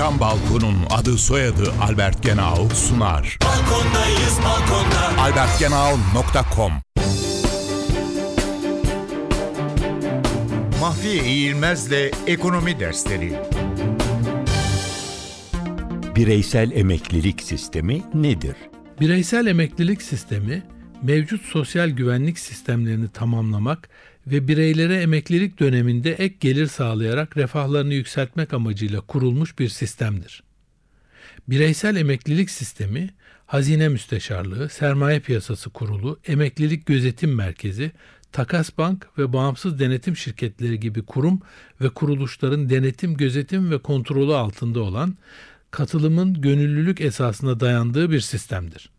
[0.00, 3.38] Cam Balkon'un adı soyadı Albert Genau sunar.
[3.44, 5.22] Balkondayız balkonda.
[5.22, 6.72] albertgenau.com
[10.80, 13.32] Mahfiye İğilmez'le Ekonomi Dersleri
[16.16, 18.56] Bireysel emeklilik sistemi nedir?
[19.00, 20.62] Bireysel emeklilik sistemi,
[21.02, 23.88] mevcut sosyal güvenlik sistemlerini tamamlamak
[24.26, 30.42] ve bireylere emeklilik döneminde ek gelir sağlayarak refahlarını yükseltmek amacıyla kurulmuş bir sistemdir.
[31.48, 33.10] Bireysel emeklilik sistemi,
[33.46, 37.92] Hazine Müsteşarlığı, Sermaye Piyasası Kurulu, Emeklilik Gözetim Merkezi,
[38.32, 41.40] Takas Bank ve bağımsız denetim şirketleri gibi kurum
[41.80, 45.16] ve kuruluşların denetim, gözetim ve kontrolü altında olan
[45.70, 48.90] katılımın gönüllülük esasına dayandığı bir sistemdir.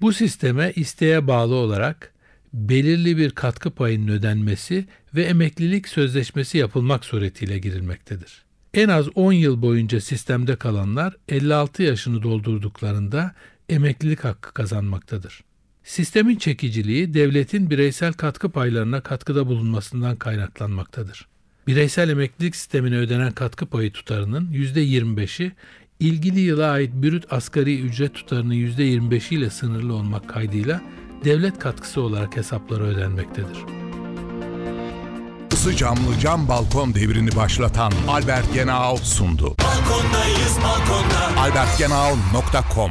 [0.00, 2.12] Bu sisteme isteğe bağlı olarak
[2.52, 8.42] belirli bir katkı payının ödenmesi ve emeklilik sözleşmesi yapılmak suretiyle girilmektedir.
[8.74, 13.34] En az 10 yıl boyunca sistemde kalanlar 56 yaşını doldurduklarında
[13.68, 15.44] emeklilik hakkı kazanmaktadır.
[15.84, 21.26] Sistemin çekiciliği devletin bireysel katkı paylarına katkıda bulunmasından kaynaklanmaktadır.
[21.66, 25.52] Bireysel emeklilik sistemine ödenen katkı payı tutarının %25'i
[26.00, 30.82] ilgili yıla ait brüt asgari ücret tutarının %25'i ile sınırlı olmak kaydıyla
[31.24, 33.58] devlet katkısı olarak hesaplara ödenmektedir.
[35.52, 39.54] Isı camlı cam balkon devrini başlatan Albert Genau sundu.
[39.64, 41.40] Balkondayız balkonda.
[41.40, 42.90] albertgenau.com